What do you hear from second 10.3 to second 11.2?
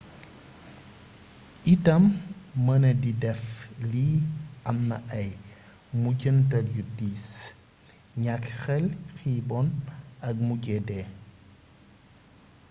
mujje dee